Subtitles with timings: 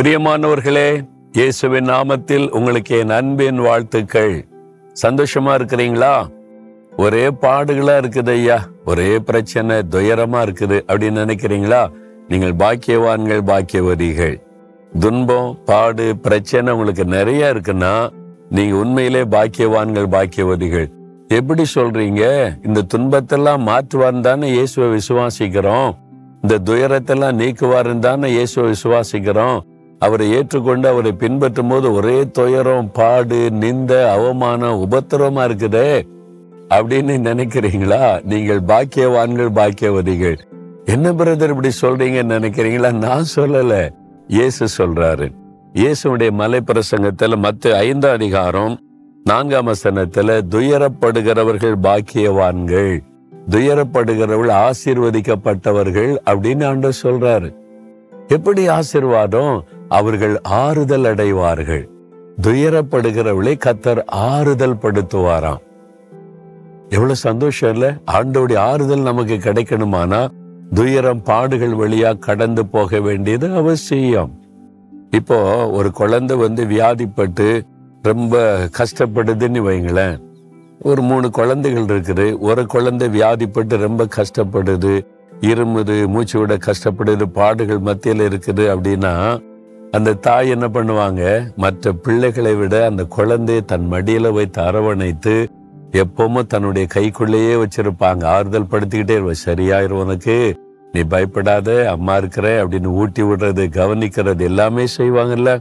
[0.00, 4.46] பிரியமானவர்களே இயேசுவின் நாமத்தில் உங்களுக்கு என் அன்பின் வாழ்த்துக்கள்.
[5.02, 6.26] சந்தோஷமா இருக்கிறீங்களா?
[6.96, 8.66] ஒரே பாடுகளா இருக்குது ஐயா.
[8.84, 11.88] ஒரே பிரச்சனை துயரமா இருக்குது அப்படின்னு நினைக்கிறீங்களா?
[12.28, 14.40] நீங்கள் பாக்கியவான்கள் பாக்கியவதிகள்.
[15.00, 18.08] துன்பம் பாடு பிரச்சனை உங்களுக்கு நிறைய இருக்குன்னா
[18.48, 20.88] நீங்க உண்மையிலே பாக்கியவான்கள் பாக்கியவதிகள்.
[21.28, 22.50] எப்படி சொல்றீங்க?
[22.66, 25.92] இந்த துன்பத்தெல்லாம் மாற்றுவார்னு தானே இயேசுவை விசுவாசிக்கிறோம்.
[26.42, 29.60] இந்த துயரத்தெல்லாம் நீக்குவாருன்னு தானே இயேசுவை விசுவாசிக்கிறோம்.
[30.00, 36.02] அவரை ஏற்றுக்கொண்டு அவரை பின்பற்றும் போது ஒரே துயரம் பாடு நிந்த அவமானம் உபத்திரமா இருக்குதே.
[36.68, 38.22] அப்படின்னு நினைக்கிறீங்களா?
[38.22, 40.38] நீங்கள் பாக்கியவான்கள் பாக்கியவதிகள்.
[40.84, 42.92] என்ன பிரதர் இப்படி சொல்றீங்கன்னு நினைக்கிறீங்களா?
[42.92, 43.90] நான் சொல்லல.
[44.28, 45.30] இயேசு சொல்றாரு.
[45.74, 48.80] இயேசுடைய மலை பிரசங்கத்துல மத்த ஐந்தாம் அதிகாரம்
[49.24, 53.00] நான்காம் வசனத்துல துயரப்படுகிறவர்கள் பாக்கியவான்கள்
[53.50, 57.54] துயரப்படுகிறவர்கள் ஆசீர்வதிக்கப்பட்டவர்கள் அப்படின்னு ஆண்டு சொல்றாரு.
[58.28, 59.64] எப்படி ஆசீர்வாதம்?
[59.90, 61.88] அவர்கள் ஆறுதல் அடைவார்கள்.
[62.42, 65.62] துயரப்படுகிறவளை கத்தர் ஆறுதல் படுத்துவாராம்.
[66.88, 67.94] எவ்வளவு சந்தோஷம் இல்ல?
[68.12, 70.28] ஆண்டோடைய ஆறுதல் நமக்கு கிடைக்கணுமானா?
[70.74, 74.32] துயரம் பாடுகள் வழியா கடந்து போக வேண்டியது அவசியம்.
[75.10, 75.36] இப்போ
[75.70, 77.60] ஒரு குழந்தை வந்து வியாதிப்பட்டு
[78.02, 80.18] ரொம்ப கஷ்டப்படுதுன்னு வைங்களேன்.
[80.80, 82.38] ஒரு மூணு குழந்தைகள் இருக்குது.
[82.38, 84.94] ஒரு குழந்தை வியாதிப்பட்டு ரொம்ப கஷ்டப்படுது.
[85.40, 89.14] இருமுது மூச்சு விட கஷ்டப்படுது பாடுகள் மத்தியில் இருக்குது அப்படின்னா
[89.90, 95.48] அந்த தாய் என்ன பண்ணுவாங்க மற்ற பிள்ளைகளை விட அந்த குழந்தையை தன் மடியில வைத்து அரவணைத்து
[95.92, 98.24] எப்பவுமே தன்னுடைய கைக்குள்ளேயே வச்சிருப்பாங்க.
[98.24, 100.54] ஆறுதல் படுத்திக்கிட்டே சரியாயிரும் உனக்கு.
[100.92, 101.90] நீ பயப்படாத.
[101.90, 105.58] அம்மா இருக்கிற அப்படின்னு ஊட்டி விடுறது கவனிக்கிறது எல்லாமே செய்வாங்கல்ல.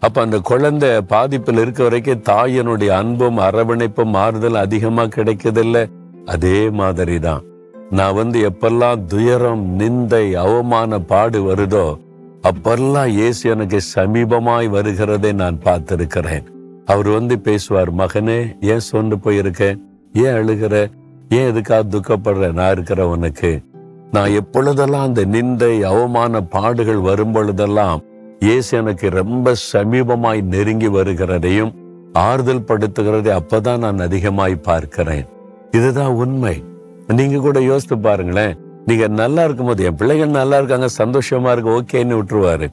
[0.00, 5.90] அப்ப அந்த குழந்தை பாதிப்பில் இருக்க வரைக்கும் தாயனுடைய அன்பும் அரவணைப்பும் ஆறுதல் அதிகமா கிடைக்குதில்ல.
[6.26, 7.42] அதே மாதிரி தான்
[7.90, 12.01] நான் வந்து எப்பெல்லாம் துயரம் நிந்தை அவமான பாடு வருதோ
[12.42, 16.44] அப்பெல்லாம் இயேசு எனக்கு சமீபமாய் வருகிறதை நான் பார்த்திருக்கிறேன்.
[16.84, 19.76] அவர் வந்து பேசுவார் மகனே ஏன் சொந்து போயிருக்க?
[20.12, 20.90] ஏன் அழுகிற?
[21.28, 22.52] ஏன் எதுக்காக துக்கப்படுற?
[22.52, 23.62] நான் இருக்கிற உனக்கு.
[24.10, 28.00] நான் எப்பொழுதெல்லாம் அந்த நிந்தை அவமான பாடுகள் வரும் பொழுதெல்லாம்
[28.40, 31.74] இயேசு எனக்கு ரொம்ப சமீபமாய் நெருங்கி வருகிறதையும்
[32.12, 35.26] ஆறுதல் படுத்துகிறதை அப்பதான் நான் அதிகமாய் பார்க்கிறேன்.
[35.70, 36.64] இதுதான் உண்மை.
[37.06, 38.56] நீங்க கூட யோசித்து பாருங்களேன்.
[38.86, 42.66] நீங்க நல்லா இருக்கும்போது என் பிள்ளைகள் நல்லா இருக்காங்க சந்தோஷமா இருக்கு ஓகேன்னு விட்டுருவாரு.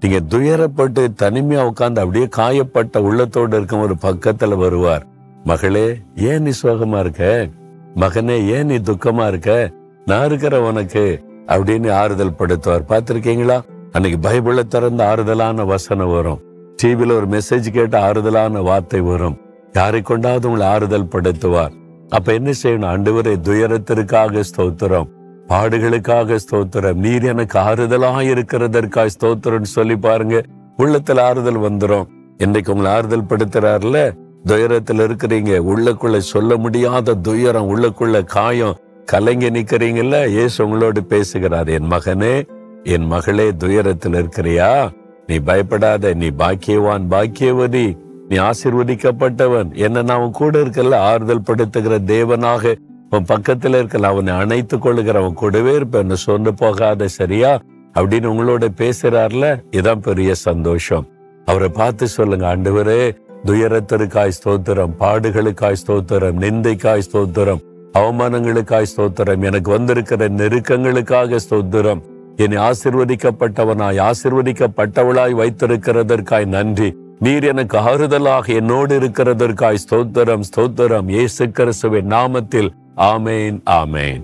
[0.00, 5.06] நீங்க துயரப்பட்டு தனிமையா உட்காந்து அப்படியே காயப்பட்ட உள்ளத்தோடு இருக்கும் ஒரு பக்கத்துல வருவார்.
[5.44, 7.48] மகளே ஏன் நீ சோகமா இருக்க?
[7.96, 9.70] மகனே ஏன் நீ துக்கமா இருக்க?
[10.04, 12.86] நான் இருக்கிற உனக்கு அப்படின்னு ஆறுதல் படுத்துவார்.
[12.88, 13.60] பார்த்திருக்கீங்களா?
[13.92, 16.40] அன்னைக்கு பைபிள திறந்த ஆறுதலான வசனம் வரும்.
[16.82, 19.36] டிவியில ஒரு மெசேஜ் கேட்ட ஆறுதலான வார்த்தை வரும்.
[19.72, 21.70] யாரை கொண்டாவது உங்களை ஆறுதல் படுத்துவார்.
[22.08, 22.90] அப்ப என்ன செய்யணும்?
[22.92, 25.14] ஆண்டவரே துயரத்திற்காக ஸ்தோத்திரம்.
[25.48, 26.94] பாடுகளுக்காக ஸ்தோத்திரம்.
[26.94, 30.42] நீர் எனக்கு ஆறுதலாக இருக்கிறதற்காக ஸ்தோத்திரம் சொல்லி பாருங்க.
[30.78, 32.06] உள்ளத்துல ஆறுதல் வந்துடும்
[32.38, 34.12] இன்னைக்கு உங்களை ஆறுதல் படுத்துறாருல
[34.46, 35.52] துயரத்துல இருக்கிறீங்க.
[35.72, 38.76] உள்ளக்குள்ள சொல்ல முடியாத துயரம் உள்ளக்குள்ள காயம்.
[39.12, 41.68] கலைங்க நிக்கிறீங்கல்ல ஏசு உங்களோடு பேசுகிறார்.
[41.68, 42.46] என் மகனே
[42.82, 44.90] என் மகளே துயரத்தில் இருக்கிறியா?
[45.26, 46.14] நீ பயப்படாத.
[46.14, 47.98] நீ பாக்கியவான் பாக்கியவதி.
[48.28, 49.74] நீ ஆசிர்வதிக்கப்பட்டவன்.
[49.74, 52.74] என்ன நான் கூட இருக்கல ஆறுதல் படுத்துகிற தேவனாக
[53.10, 57.60] உன் பக்கத்துல இருக்கல அவனை அணைத்து கொள்ளுகிற அவன் கூடவே இருப்பேன் சொந்து போகாத சரியா?
[57.94, 61.06] அப்படின்னு உங்களோட பேசுறாருல இதான் பெரிய சந்தோஷம்.
[61.44, 67.62] அவரை பார்த்து சொல்லுங்க ஆண்டவரே துயரத்திற்காய் ஸ்தோத்திரம் பாடுகளுக்காய் ஸ்தோத்திரம் நிந்தைக்காய் ஸ்தோத்திரம்
[67.92, 72.02] அவமானங்களுக்காய் ஸ்தோத்திரம் எனக்கு வந்திருக்கிற நெருக்கங்களுக்காக ஸ்தோத்திரம்.
[72.36, 76.96] என்னை ஆசிர்வதிக்கப்பட்டவனாய் ஆசிர்வதிக்கப்பட்டவளாய் வைத்திருக்கிறதற்காய் நன்றி.
[77.18, 81.08] நீர் எனக்கு ஆறுதலாக என்னோடு இருக்கிறதற்காய் ஸ்தோத்திரம் ஸ்தோத்திரம்.
[81.10, 82.70] ஏசு கிறிஸ்துவின் நாமத்தில்
[83.03, 84.23] ஆமேன் ஆமேன்